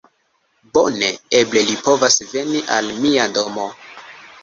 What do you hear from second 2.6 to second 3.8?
al mia domo!